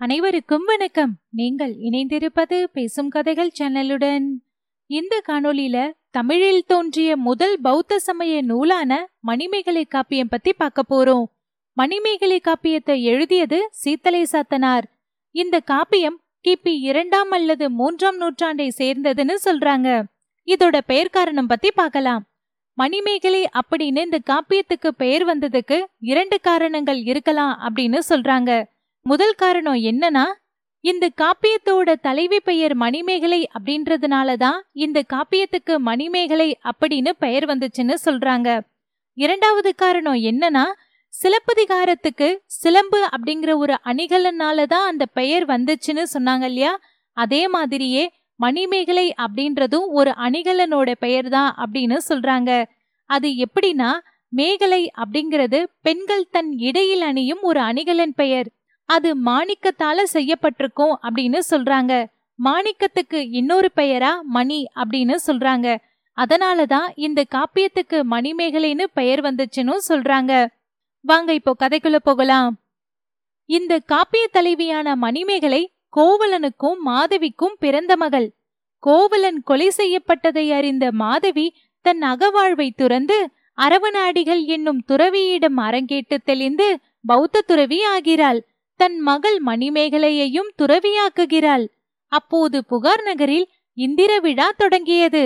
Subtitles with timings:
[0.00, 1.12] அனைவருக்கும் வணக்கம்.
[1.30, 4.26] நீங்கள் இணைந்திருப்பது பேசும் கதைகள் சேனலுடன்.
[4.86, 11.24] இந்த காணொலியில தமிழில் தோன்றிய முதல் பௌத்த சமய நூலான மணிமேகலை காப்பியம் பத்தி பார்க்க போறோம்.
[11.72, 14.82] மணிமேகலை காப்பியத்தை எழுதியது சீத்தலை சாத்தனார்
[15.30, 20.02] இந்த காப்பியம் கிபி இரண்டாம் அல்லது மூன்றாம் நூற்றாண்டை சேர்ந்ததுன்னு சொல்றாங்க.
[20.46, 22.24] இதோட பெயர் காரணம் பத்தி பார்க்கலாம்.
[22.74, 28.64] மணிமேகலை அப்படின்னு இந்த காப்பியத்துக்கு பெயர் வந்ததுக்கு இரண்டு காரணங்கள் இருக்கலாம் அப்படின்னு சொல்றாங்க.
[29.10, 30.26] முதல் காரணம் என்னன்னா
[30.84, 38.48] இந்த காப்பியத்தோட தலைவி பெயர் மணிமேகலை அப்படின்றதுனால தான் இந்த காப்பியத்துக்கு மணிமேகலை அப்படின்னு பெயர் வந்துச்சுன்னு சொல்றாங்க.
[39.18, 40.64] இரண்டாவது காரணம் என்னன்னா
[41.14, 42.28] சிலப்பதிகாரத்துக்கு
[42.60, 46.72] சிலம்பு அப்படிங்கிற ஒரு அணிகலனால தான் அந்த பெயர் வந்துச்சுன்னு சொன்னாங்க இல்லையா?
[47.16, 48.04] அதே மாதிரியே
[48.40, 52.50] மணிமேகலை அப்படின்றதும் ஒரு அணிகலனோட பெயர் தான் அப்படின்னு சொல்றாங்க.
[53.10, 53.90] அது எப்படின்னா
[54.32, 58.48] மேகலை அப்படிங்கிறது பெண்கள் தன் இடையில் அணியும் ஒரு அணிகலன் பெயர்.
[58.88, 62.06] அது மாணிக்கத்தால செய்யப்பட்டிருக்கும் அப்படின்னு சொல்றாங்க.
[62.44, 65.76] மாணிக்கத்துக்கு இன்னொரு பெயரா மணி அப்படின்னு சொல்றாங்க.
[66.16, 70.46] அதனாலதான் இந்த காப்பியத்துக்கு மணிமேகலைன்னு பெயர் வந்துச்சுன்னு சொல்றாங்க.
[71.00, 72.60] வாங்க இப்போ கதைக்குள்ள போகலாம்.
[73.44, 78.34] இந்த காப்பிய தலைவியான மணிமேகலை கோவலனுக்கும் மாதவிக்கும் பிறந்த மகள்.
[78.78, 87.84] கோவலன் கொலை செய்யப்பட்டதை அறிந்த மாதவி தன் அகவாழ்வை துறந்து அரவநாடிகள் என்னும் துறவியிடம் அரங்கேட்டு தெளிந்து பௌத்த துறவி
[87.84, 88.47] ஆகிறாள்.
[88.78, 91.64] தன் மகள் மணிமேகலையையும் துறவியாக்குகிறாள்.
[92.12, 93.46] அப்போது புகார் நகரில்
[93.78, 95.24] இந்திர விழா தொடங்கியது.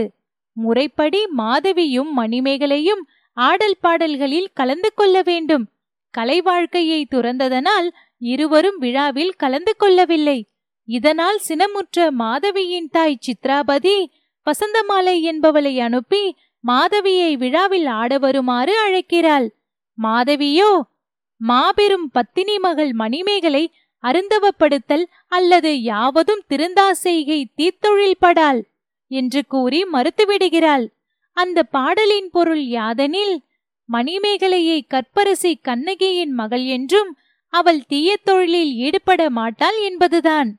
[0.56, 3.02] முறைப்படி மாதவியும் மணிமேகலையும்
[3.36, 5.64] ஆடல் பாடல்களில் கலந்து கொள்ள வேண்டும்.
[6.14, 10.38] கலை வாழ்க்கையை துறந்ததனால் இருவரும் விழாவில் கலந்து கொள்ளவில்லை.
[10.88, 13.96] இதனால் சினமுற்ற மாதவியின் தாய் சித்ராபதி
[14.46, 16.24] வசந்தமாலை என்பவளை அனுப்பி
[16.64, 19.46] மாதவியை விழாவில் ஆட வருமாறு அழைக்கிறாள்.
[19.98, 20.72] மாதவியோ
[21.42, 23.64] மாபெரும் பத்தினி மகள் மணிமேகலை
[24.04, 28.60] அருந்தவப்படுத்தல் அல்லது யாவதும் திருந்தாசெய்கை தீத்தொழில் படால்
[29.10, 30.84] என்று கூறி மறுத்துவிடுகிறாள்.
[31.36, 33.36] அந்த பாடலின் பொருள் யாதெனில்
[33.88, 37.10] மணிமேகலையை கற்பரசி கண்ணகியின் மகள் என்றும்
[37.52, 40.50] அவள் தீய தொழிலில் ஈடுபட மாட்டாள் என்பதுதான்.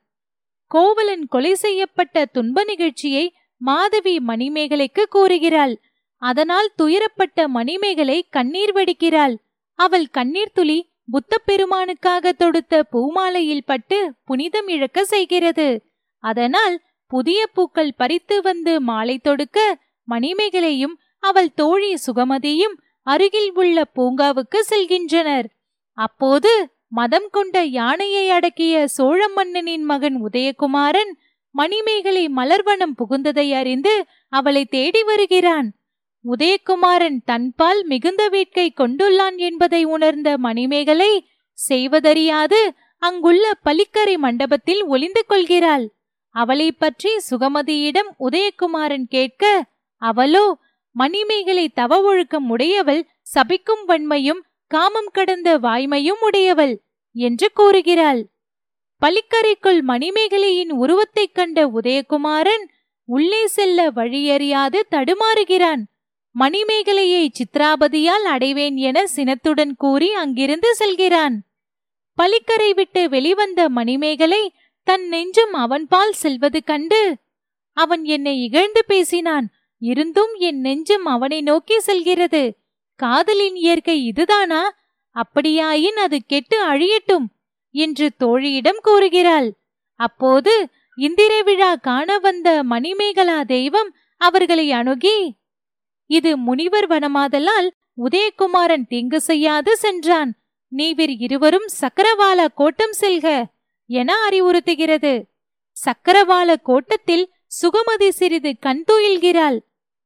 [0.70, 3.24] கோவலன் கொலை செய்யப்பட்ட துன்ப நிகழ்ச்சியை
[3.60, 5.74] மாதவி மணிமேகலைக்கு கூறுகிறாள்.
[6.22, 9.34] அதனால் துயரப்பட்ட மணிமேகலை கண்ணீர் வடிக்கிறாள்.
[9.78, 10.78] அவள் கண்ணீர் துளி
[11.10, 15.68] புத்த பெருமானுக்காக தொடுத்த பூமாலையில் பட்டு புனிதம் இழக்க செய்கிறது.
[16.24, 19.58] அதனால் புதிய பூக்கள் பறித்து வந்து மாலை தொடுக்க
[20.08, 25.46] மணிமேகலையும் அவள் தோழி சுகமதியும் அருகில் உள்ள பூங்காவுக்கு செல்கின்றனர்.
[25.98, 26.52] அப்போது
[26.88, 31.12] மதம் கொண்ட யானையை அடக்கிய சோழ மன்னனின் மகன் உதயகுமாரன்
[31.50, 35.68] மணிமேகலை மலர்வனம் புகுந்ததை அறிந்து அவளை தேடி வருகிறான்.
[36.30, 45.92] உதயகுமாரன் தன்பால் மிகுந்த வேட்கை கொண்டுள்ளான் என்பதை உணர்ந்த மணிமேகலை செய்வதறியாது அங்குள்ள பலிக்கரை மண்டபத்தில் ஒளிந்து கொள்கிறாள்.
[46.30, 49.64] அவளை பற்றி சுகமதியிடம் உதயகுமாரன் கேட்க
[49.96, 50.58] அவளோ
[50.92, 56.80] மணிமேகலை தவ ஒழுக்கம் உடையவள் சபிக்கும் வன்மையும் காமம் கடந்த வாய்மையும் உடையவள்
[57.12, 58.26] என்று கூறுகிறாள்.
[59.00, 62.64] பலிக்கரைக்குள் மணிமேகலையின் உருவத்தைக் கண்ட உதயகுமாரன்
[63.04, 65.82] உள்ளே செல்ல வழியறியாது தடுமாறுகிறான்.
[66.38, 71.42] மணிமேகலையை சித்ராபதியால் அடைவேன் என சினத்துடன் கூறி அங்கிருந்து செல்கிறான்.
[72.18, 74.52] பலிக்கரை விட்டு வெளிவந்த மணிமேகலை
[74.82, 77.16] தன் நெஞ்சும் அவன்பால் செல்வது கண்டு
[77.72, 79.50] அவன் என்னை இகழ்ந்து பேசினான்.
[79.78, 82.56] இருந்தும் என் நெஞ்சும் அவனை நோக்கி செல்கிறது.
[82.96, 84.74] காதலின் இயற்கை இதுதானா?
[85.16, 87.26] அப்படியாயின் அது கெட்டு அழியட்டும்
[87.70, 89.52] என்று தோழியிடம் கூறுகிறாள்.
[89.94, 95.34] அப்போது இந்திர விழா காண வந்த மணிமேகலா தெய்வம் அவர்களை அணுகி
[96.06, 100.34] இது முனிவர் வனமாதலால் உதயகுமாரன் தீங்கு செய்யாது சென்றான்.
[100.68, 103.44] நீவிர் இருவரும் சக்கரவால கோட்டம் செல்க
[103.86, 105.24] என அறிவுறுத்துகிறது.
[105.76, 107.32] சக்கரவால கோட்டத்தில்
[107.62, 109.58] சுகமதி சிறிது கண் துயில்கிறாள்.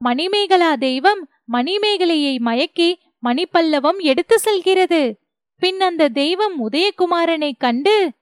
[0.04, 2.94] மணிமேகலா தெய்வம் மணிமேகலையை மயக்கி
[3.26, 5.20] மணிப்பல்லவம் எடுத்து செல்கிறது.
[5.58, 8.12] பின் அந்த தெய்வம் உதயகுமாரனை கண்டு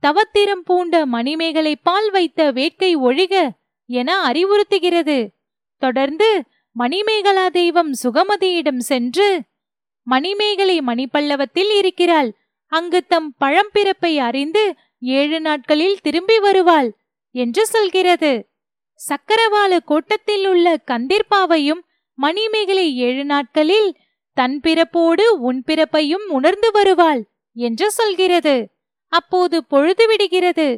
[0.00, 3.50] தவத்திரம் பூண்ட மணிமேகலை பால் வைத்த வேட்கை ஒழிக
[3.86, 5.28] என அறிவுறுத்துகிறது.
[5.76, 6.42] தொடர்ந்து
[6.76, 9.42] மணிமேகலா தெய்வம் சுகமதியிடம் சென்று
[10.06, 12.30] மணிமேகலை மணிப்பல்லவத்தில் இருக்கிறாள்.
[12.72, 16.90] அங்கு தம் பழம்பிறப்பை அறிந்து ஏழு நாட்களில் திரும்பி வருவாள்
[17.34, 18.32] என்று சொல்கிறது.
[19.00, 21.82] சக்கரவால கோட்டத்தில் உள்ள கந்திர்பாவையும்
[22.18, 23.96] மணிமேகலை ஏழு நாட்களில்
[24.36, 27.22] தன் பிறப்போடு உன் பிறப்பையும் உணர்ந்து வருவாள்
[27.56, 28.56] என்று சொல்கிறது.
[29.12, 30.68] அப்போது பொழுது விடுகிறது.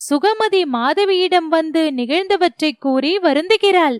[0.00, 3.98] சுகமதி மாதவியிடம் வந்து நிகழ்ந்தவற்றை கூறி வருந்துகிறாள்.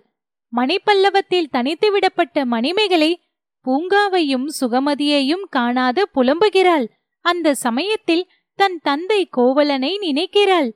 [0.57, 3.21] மணிப்பல்லவத்தில் தனித்து விடப்பட்ட மணிமேகலை
[3.65, 6.87] பூங்காவையும் சுகமதியையும் காணாது புலம்புகிறாள்.
[7.21, 10.71] அந்த சமயத்தில் தன் தந்தை கோவலனை நினைக்கிறாள்.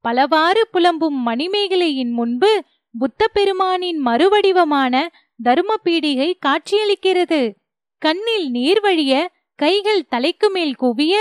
[0.00, 2.64] பலவாறு புலம்பும் மணிமேகலையின் முன்பு
[2.98, 5.08] புத்த பெருமானின் மறுவடிவமான
[5.42, 7.52] தர்ம பீடிகை காட்சியளிக்கிறது.
[7.98, 11.14] கண்ணில் நீர் வழிய கைகள் தலைக்கு மேல் குவிய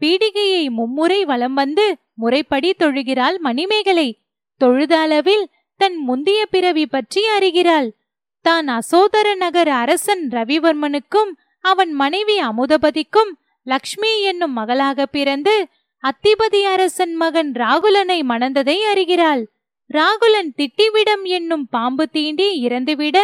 [0.00, 4.08] பீடிகையை மும்முறை வலம் வந்து முறைப்படி தொழுகிறாள் மணிமேகலை.
[4.56, 5.48] தொழுத அளவில்
[5.82, 7.88] தன் முந்திய பிறவி பற்றி அறிகிறாள்.
[8.44, 11.30] தான் அசோதர நகர் அரசன் ரவிவர்மனுக்கும்
[11.64, 13.32] அவன் மனைவி அமுதபதிக்கும்
[13.66, 15.54] லக்ஷ்மி என்னும் மகளாக பிறந்து
[16.04, 19.42] அத்திபதி அரசன் மகன் ராகுலனை மணந்ததை அறிகிறாள்.
[19.90, 23.18] ராகுலன் திட்டிவிடம் என்னும் பாம்பு தீண்டி இறந்துவிட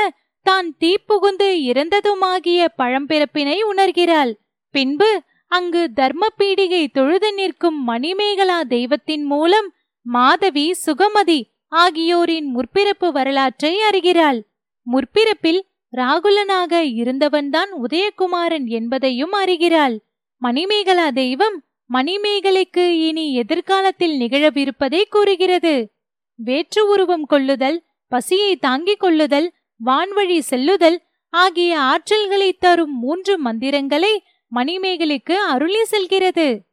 [0.47, 4.33] தான் தீப்புகுந்து இறந்ததுமாகிய பழம்பிறப்பினை உணர்கிறாள்.
[4.75, 5.11] பின்பு
[5.51, 9.69] அங்கு தர்ம பீடிகை தொழுது நிற்கும் மணிமேகலா தெய்வத்தின் மூலம்
[10.07, 14.41] மாதவி சுகமதி ஆகியோரின் முற்பிறப்பு வரலாற்றை அறிகிறாள்.
[14.87, 15.61] முற்பிறப்பில்
[15.97, 19.99] ராகுலனாக இருந்தவன்தான் உதயகுமாரன் என்பதையும் அறிகிறாள்.
[20.43, 21.63] மணிமேகலா தெய்வம்
[21.93, 25.93] மணிமேகலைக்கு இனி எதிர்காலத்தில் நிகழவிருப்பதை கூறுகிறது.
[26.35, 29.53] வேற்று உருவம் கொள்ளுதல் பசியை தாங்கிக் கொள்ளுதல்
[29.85, 34.23] வான்வழி செல்லுதல் ஆகிய ஆற்றல்களை தரும் மூன்று மந்திரங்களை
[34.55, 36.65] மணிமேகலைக்கு அருளி செல்கிறது.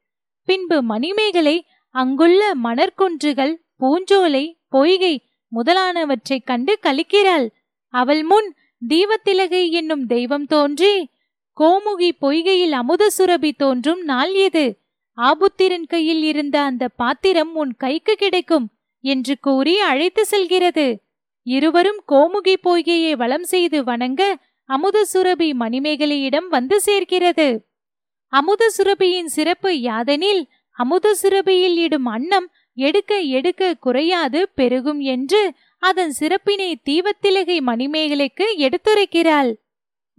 [0.46, 5.16] பின்பு மணிமேகலை அங்குள்ள மணற்குன்றுகள் பூஞ்சோலை பொய்கை
[5.52, 7.48] முதலானவற்றைக் கண்டு கழிக்கிறாள்
[7.94, 8.50] அவள் முன்
[8.82, 10.94] தீவத்திலகை என்னும் தெய்வம் தோன்றி
[11.58, 14.64] கோமுகி பொய்கையில் அமுத சுரபி தோன்றும் நாள் எது?
[15.18, 18.66] ஆபுத்திரன் கையில் இருந்த அந்த பாத்திரம் உன் கைக்கு கிடைக்கும்
[19.04, 20.88] என்று கூறி அழைத்து செல்கிறது.
[21.48, 24.22] இருவரும் கோமுகி பொய்கையை வளம் செய்து வணங்க
[24.70, 27.48] அமுத சுரபி மணிமேகலையிடம் வந்து சேர்க்கிறது
[28.34, 30.44] அமுத சுரபியின் சிறப்பு யாதெனில்
[30.78, 35.42] அமுத சுரபியில் இடும் அன்னம் எடுக்க எடுக்க குறையாது பெருகும் என்று
[35.84, 39.52] அதன் சிறப்பினை தீவத்திலகை மணிமேகலைக்கு எடுத்துரைக்கிறாள்.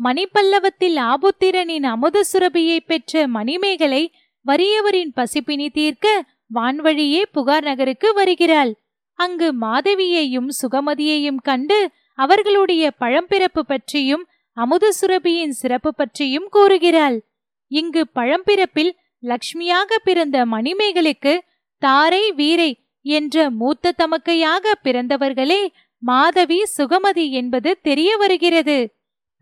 [0.00, 4.02] மணிப்பல்லவத்தில் ஆபுத்திரனின் அமுத சுரபியை பெற்ற மணிமேகலை
[4.46, 6.24] வறியவரின் பசிப்பினி தீர்க்க
[6.54, 8.72] வான்வழியே புகார் நகருக்கு வருகிறாள்.
[9.18, 11.78] அங்கு மாதவியையும் சுகமதியையும் கண்டு
[12.18, 14.24] அவர்களுடைய பழம்பிறப்பு பற்றியும்
[14.56, 17.16] அமுத சுரபியின் சிறப்பு பற்றியும் கூறுகிறாள்.
[17.70, 18.92] இங்கு பழம்பிறப்பில்
[19.22, 21.34] லக்ஷ்மியாக பிறந்த மணிமேகலைக்கு
[21.86, 22.70] தாரை வீரை
[23.06, 25.62] என்ற மூத்த தமக்கையாக பிறந்தவர்களே
[26.02, 28.78] மாதவி சுகமதி என்பது தெரிய வருகிறது.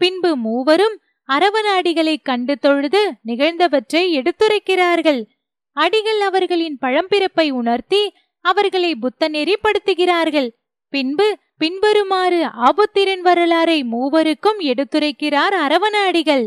[0.00, 0.96] பின்பு மூவரும்
[1.28, 5.20] அரவநாடிகளை கண்டு தொழுது நிகழ்ந்தவற்றை எடுத்துரைக்கிறார்கள்.
[5.76, 8.02] அடிகள் அவர்களின் பழம்பிறப்பை உணர்த்தி
[8.44, 10.48] அவர்களை புத்த நெறிப்படுத்துகிறார்கள்
[10.92, 11.26] பின்பு
[11.62, 16.44] பின்வருமாறு ஆபுத்திரன் வரலாறை மூவருக்கும் எடுத்துரைக்கிறார் அரவணாடிகள்.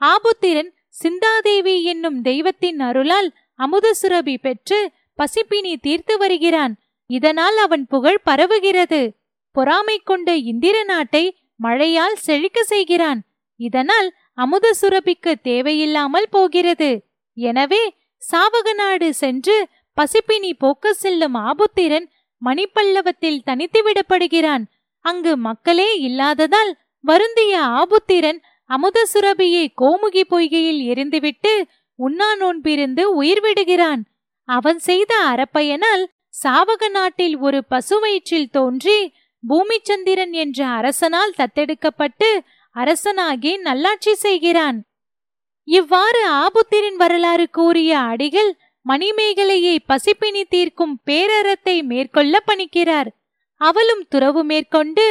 [0.00, 0.70] ஆபுத்திரன்
[1.02, 4.78] சிந்தாதேவி என்னும் தெய்வத்தின் அருளால் அமுதசுரபி பெற்று
[5.18, 6.74] பசிப்பினி தீர்த்து வருகிறான்.
[7.10, 9.00] இதனால் அவன் புகழ் பரவுகிறது.
[9.56, 11.24] பொறாமை கொண்ட இந்திர நாட்டை
[11.56, 13.20] மழையால் செழிக்க செய்கிறான்.
[13.60, 16.90] இதனால் அமுத சுரபிக்கு தேவையில்லாமல் போகிறது.
[17.36, 17.82] எனவே
[18.22, 22.06] சாவக நாடு சென்று பசிப்பினி போக்க செல்லும் ஆபுத்திரன்
[22.42, 24.64] மணிப்பல்லவத்தில் தனித்து விடப்படுகிறான்.
[25.04, 28.40] அங்கு மக்களே இல்லாததால் வருந்திய ஆபுத்திரன்
[28.70, 31.52] அமுத சுரபியை கோமுகி பொய்கையில் எரிந்துவிட்டு
[31.98, 34.02] உண்ணா நோன்பிருந்து உயிர் விடுகிறான்.
[34.48, 36.04] அவன் செய்த அறப்பயனால்
[36.42, 38.98] சாவக நாட்டில் ஒரு பசுவயிற்றில் தோன்றி
[39.42, 42.28] பூமிச்சந்திரன் என்ற அரசனால் தத்தெடுக்கப்பட்டு
[42.76, 44.78] அரசனாகி நல்லாட்சி செய்கிறான்.
[45.64, 48.50] இவ்வாறு ஆபுத்திரின் வரலாறு கூறிய அடிகள்
[48.86, 53.08] மணிமேகலையை பசிப்பினி தீர்க்கும் பேரறத்தை மேற்கொள்ள பணிக்கிறார்.
[53.60, 55.06] அவளும் துறவு மேற்கொண்டு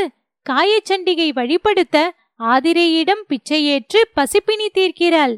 [0.45, 1.97] காயச்சண்டிகை வழிபடுத்த
[2.39, 5.35] ஆதிரையிடம் பிச்சையேற்று பசிப்பினி தீர்க்கிறாள்.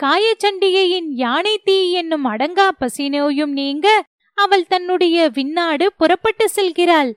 [0.00, 3.88] காயச்சண்டிகையின் யானை தீ என்னும் அடங்கா பசினோயும் நீங்க
[4.38, 7.10] அவள் தன்னுடைய விண்ணாடு புறப்பட்டு செல்கிறாள்.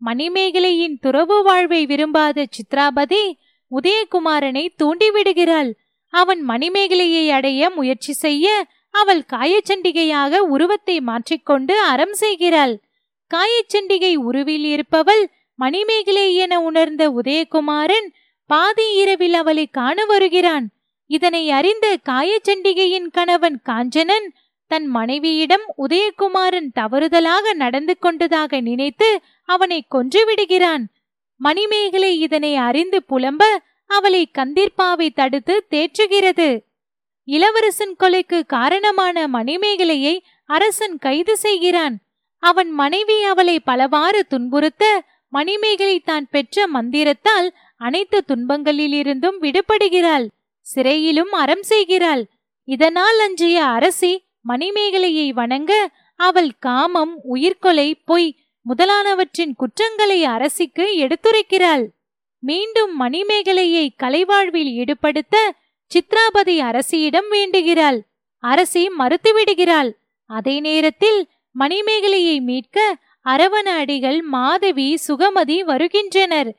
[0.00, 3.22] மணிமேகலையின் துறவு வாழ்வை விரும்பாத சித்ராபதி
[3.70, 5.70] உதயகுமாரனை தூண்டிவிடுகிறாள்.
[6.08, 8.46] அவன் மணிமேகலையை அடைய முயற்சி செய்ய
[8.90, 12.74] அவள் காயச்சண்டிகையாக உருவத்தை மாற்றிக்கொண்டு அறம் செய்கிறாள்.
[13.30, 15.24] காயச்சண்டிகை உருவில் இருப்பவள்
[15.58, 18.08] மணிமேகலை என உணர்ந்த உதயகுமாரன்
[18.50, 20.66] பாதி இரவில் அவளை காண வருகிறான்.
[21.10, 24.28] இதனை அறிந்த காயச்சண்டிகையின் கணவன் காஞ்சனன்
[24.70, 29.08] தன் மனைவியிடம் உதயகுமாரன் தவறுதலாக நடந்து கொண்டதாக நினைத்து
[29.48, 30.84] அவனை கொன்றுவிடுகிறான்.
[31.40, 33.42] மணிமேகலை இதனை அறிந்து புலம்ப
[33.90, 36.50] அவளை கந்திர்பாவை தடுத்து தேற்றுகிறது.
[37.28, 40.14] இளவரசன் கொலைக்கு காரணமான மணிமேகலையை
[40.48, 41.96] அரசன் கைது செய்கிறான்.
[42.42, 44.84] அவன் மனைவி அவளை பலவாறு துன்புறுத்த
[45.32, 47.48] மணிமேகலை தான் பெற்ற மந்திரத்தால்
[47.80, 50.26] அனைத்து துன்பங்களிலிருந்தும் விடுபடுகிறாள்.
[50.60, 52.26] சிறையிலும் அறம் செய்கிறாள்.
[52.64, 61.84] இதனால் அன்றைய அரசி மணிமேகலையை வணங்க அவள் காமம் உயிர்கொலை பொய் முதலானவற்றின் குற்றங்களை அரசிக்கு எடுத்துரைக்கிறாள்.
[62.38, 65.36] மீண்டும் மணிமேகலையை கலைவாழ்வில் ஈடுபடுத்த
[65.90, 67.98] சித்ராபதி அரசியிடம் வேண்டுகிறாள்.
[68.38, 69.90] அரசி மறுத்துவிடுகிறாள்.
[70.26, 76.56] அதே நேரத்தில் மணிமேகலையை மீட்க அரவண அடிகள் மாதவி சுகமதி வருகின்றனர்.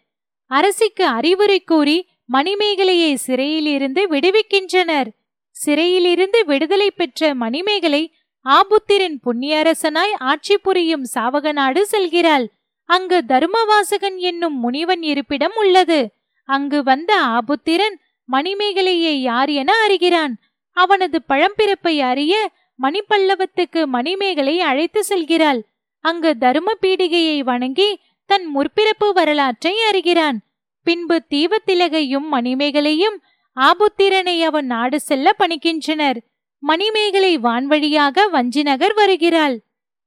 [0.48, 1.98] அரசிக்கு அறிவுரை கூறி
[2.34, 5.08] மணிமேகலையை சிறையிலிருந்து விடுவிக்கின்றனர்.
[5.52, 8.14] சிறையிலிருந்து விடுதலை பெற்ற மணிமேகலை
[8.46, 12.46] ஆபுத்திரன் புண்ணியரசனாய் ஆட்சி புரியும் சாவகநாடு செல்கிறாள்.
[12.86, 16.10] அங்கு தர்மவாசகன் என்னும் முனிவன் இருப்பிடம் உள்ளது.
[16.46, 18.00] அங்கு வந்த ஆபுத்திரன்
[18.32, 20.34] மணிமேகலையை யார் என அறிகிறான்.
[20.72, 25.62] அவனது பழம்பிறப்பை அறிய மணிப்பல்லவத்துக்கு மணிமேகலை அழைத்து செல்கிறாள்.
[26.00, 30.40] அங்கு தர்ம பீடிகையை வணங்கி தன் முற்பிறப்பு வரலாற்றை அறிகிறான்.
[30.84, 33.18] பின்பு தீவத்திலகையும் மணிமேகலையும்
[33.58, 36.18] ஆபுத்திரனை அவன் நாடு செல்ல பணிக்கின்றனர்.
[36.64, 39.56] மணிமேகலை வான்வழியாக வஞ்சிநகர் வருகிறாள்.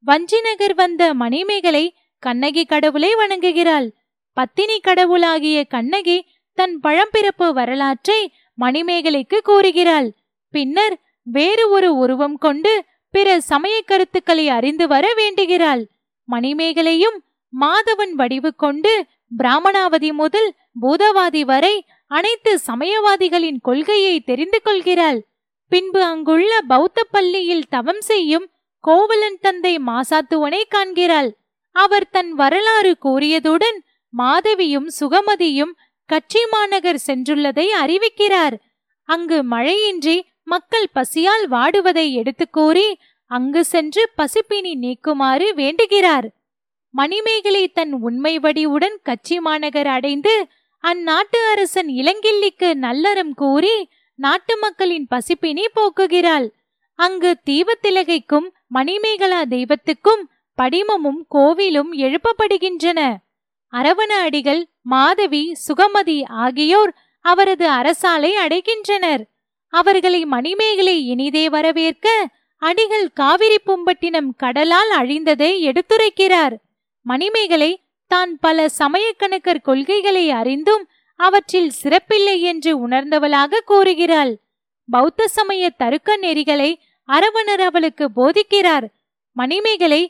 [0.04, 1.84] வஞ்சிநகர் வந்த மணிமேகலை
[2.18, 3.88] கண்ணகி கடவுளை வணங்குகிறாள்.
[4.32, 6.26] பத்தினி கடவுளாகிய கண்ணகி
[6.58, 10.08] தன் பழம்பிறப்பு வரலாற்றை மணிமேகலைக்கு கூறுகிறாள்.
[10.50, 15.82] பின்னர் வேறு ஒரு உருவம் கொண்டு பிற சமய கருத்துக்களை அறிந்து வர வேண்டுகிறாள்.
[16.28, 17.18] மணிமேகலையும்
[17.52, 21.74] மாதவன் வடிவு கொண்டு பிராமணாவதி முதல் பூதவாதி வரை
[22.06, 25.20] அனைத்து சமயவாதிகளின் கொள்கையை தெரிந்து கொள்கிறாள்.
[25.68, 28.46] பின்பு அங்குள்ள பௌத்த பள்ளியில் தவம் செய்யும்
[28.84, 31.30] கோவலன் தந்தை மாசாத்துவனை காண்கிறாள்.
[31.76, 33.78] அவர் தன் வரலாறு கூறியதுடன்
[34.12, 35.72] மாதவியும் சுகமதியும்
[36.06, 38.56] கட்சி மாநகர் சென்றுள்ளதை அறிவிக்கிறார்.
[39.08, 42.88] அங்கு மழையின்றி மக்கள் பசியால் வாடுவதை எடுத்துக்கூறி
[43.30, 46.26] அங்கு சென்று பசிப்பினி நீக்குமாறு வேண்டுகிறார்.
[46.94, 50.34] மணிமேகலை தன் உண்மை வடிவுடன் கட்சி மாநகர் அடைந்து
[50.84, 53.76] அந்நாட்டு அரசன் இளங்கிள்ளிக்கு நல்லறம் கூறி
[54.18, 56.46] நாட்டு மக்களின் பசிப்பினை போக்குகிறாள்.
[56.98, 60.22] அங்கு தீபத்திலகைக்கும் மணிமேகலா தெய்வத்துக்கும்
[60.58, 63.00] படிமமும் கோவிலும் எழுப்பப்படுகின்றன.
[63.72, 66.92] அரவண அடிகள் மாதவி சுகமதி ஆகியோர்
[67.24, 69.22] அவரது அரசாலை அடைகின்றனர்.
[69.72, 72.08] அவர்களை மணிமேகலை இனிதே வரவேற்க
[72.62, 76.54] அடிகள் காவிரி பூம்பட்டினம் கடலால் அழிந்ததை எடுத்துரைக்கிறார்.
[77.06, 77.72] மணிமேகலை
[78.10, 80.84] தான் பல சமயக்கணக்கர் கொள்கைகளை அறிந்தும்
[81.20, 84.32] அவற்றில் சிறப்பில்லை என்று உணர்ந்தவளாக கூறுகிறாள்.
[84.88, 86.70] பௌத்த சமய தருக்க நெறிகளை
[87.08, 88.86] அரவணர் அவளுக்கு போதிக்கிறார்.
[89.36, 90.02] மணிமேகலை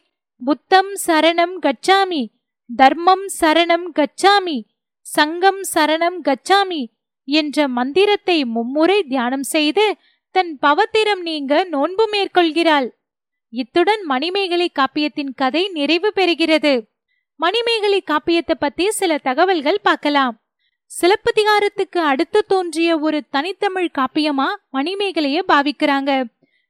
[0.42, 2.22] புத்தம் சரணம் கச்சாமி
[2.70, 4.58] தர்மம் சரணம் கச்சாமி
[5.06, 6.82] சங்கம் சரணம் கச்சாமி
[7.28, 9.86] என்ற மந்திரத்தை மும்முறை தியானம் செய்து
[10.34, 12.88] தன் பவத்திரம் நீங்க நோன்பு மேற்கொள்கிறாள்.
[13.60, 16.72] இத்துடன் மணிமேகலை காப்பியத்தின் கதை நிறைவு பெறுகிறது.
[17.40, 20.34] மணிமேகலை காப்பியத்தை பத்தி சில தகவல்கள் பார்க்கலாம்.
[20.90, 26.10] சிலப்பதிகாரத்துக்கு அடுத்து தோன்றிய ஒரு தனித்தமிழ் காப்பியமா மணிமேகலைய பாவிக்கிறாங்க.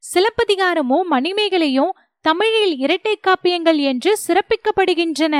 [0.04, 5.36] சிலப்பதிகாரமும் மணிமேகலையும் தமிழில் இரட்டை காப்பியங்கள் என்று சிறப்பிக்கப்படுகின்றன.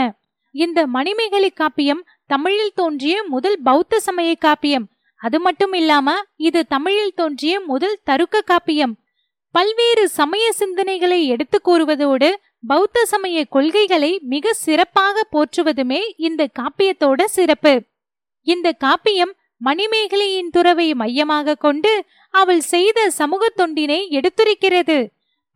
[0.54, 4.86] இந்த மணிமேகலை காப்பியம் தமிழில் தோன்றிய முதல் பௌத்த சமய காப்பியம்.
[5.20, 8.94] அது மட்டும் இல்லாம இது தமிழில் தோன்றிய முதல் தருக்க காப்பியம்.
[9.54, 12.28] பல்வேறு சமய சிந்தனைகளை எடுத்து கூறுவதோடு
[12.66, 17.74] பௌத்த சமய கொள்கைகளை மிக சிறப்பாக போற்றுவதுமே இந்த காப்பியத்தோட சிறப்பு.
[18.46, 19.32] இந்த காப்பியம்
[19.64, 21.92] மணிமேகலையின் துறவை மையமாக கொண்டு
[22.34, 24.98] அவள் செய்த சமூக தொண்டினை எடுத்துரைக்கிறது.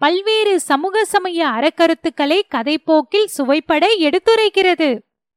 [0.02, 4.90] பல்வேறு சமூக சமய அறக்கருத்துக்களை கதைப்போக்கில் சுவைப்பட எடுத்துரைக்கிறது.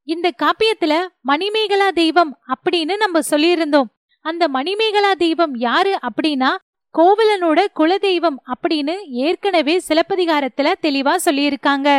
[0.07, 0.93] இந்த காப்பியத்துல
[1.27, 3.89] மணிமேகலா தெய்வம் அப்படின்னு நம்ம சொல்லியிருந்தோம்.
[4.25, 6.51] அந்த மணிமேகலா தெய்வம் யாரு அப்படின்னா
[6.97, 8.95] கோவலனோட குலதெய்வம் அப்படின்னு
[9.25, 11.89] ஏற்கனவே சிலப்பதிகாரத்துல தெளிவா சொல்லியிருக்காங்க.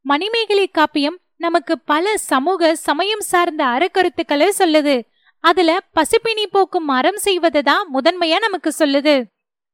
[0.00, 4.96] மணிமேகலை காப்பியம் நமக்கு பல சமூக சமயம் சார்ந்த அறக்கருத்துக்களை சொல்லுது.
[5.44, 9.24] அதுல பசிப்பினி போக்கும் மரம் செய்வதை தான் முதன்மையா நமக்கு சொல்லுது.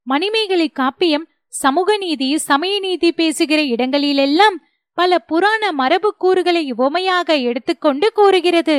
[0.07, 4.57] மணிமேகலை காப்பியம் சமூக நீதி சமய நீதி பேசுகிற இடங்களிலெல்லாம்
[4.99, 8.79] பல புராண மரபு கூறுகளை உவமையாக எடுத்துக்கொண்டு கூறுகிறது.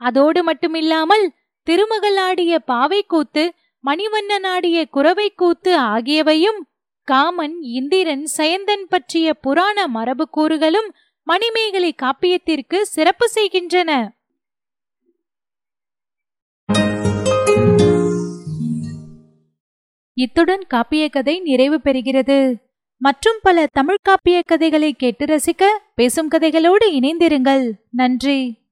[0.00, 1.24] அதோடு மட்டுமில்லாமல்
[1.66, 3.44] திருமகள் ஆடிய பாவை கூத்து
[3.86, 6.60] மணிவண்ணன் ஆடிய குறவை கூத்து ஆகியவையும்
[7.04, 14.16] காமன் இந்திரன் சயந்தன் பற்றிய புராண மரபு கூறுகளும் மணிமேகலை காப்பியத்திற்கு சிறப்பு செய்கின்றன.
[20.14, 22.54] இத்துடன் காப்பிய கதை நிறைவு பெறுகிறது.
[22.96, 27.72] மற்றும் பல தமிழ் காப்பிய கதைகளை கேட்டு ரசிக்க பேசும் கதைகளோடு இணைந்திருங்கள்.
[27.90, 28.66] நன்றி.